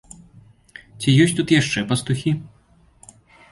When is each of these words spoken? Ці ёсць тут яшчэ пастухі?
Ці 0.99 1.13
ёсць 1.27 1.35
тут 1.41 1.53
яшчэ 1.61 1.85
пастухі? 1.93 2.35